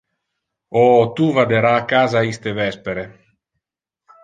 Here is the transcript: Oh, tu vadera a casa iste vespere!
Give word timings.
Oh, 0.83 1.03
tu 1.19 1.27
vadera 1.35 1.75
a 1.81 1.85
casa 1.93 2.25
iste 2.31 2.57
vespere! 2.63 3.07